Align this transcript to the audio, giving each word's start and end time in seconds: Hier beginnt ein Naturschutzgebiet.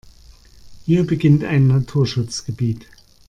Hier 0.83 1.05
beginnt 1.05 1.43
ein 1.43 1.67
Naturschutzgebiet. 1.67 2.87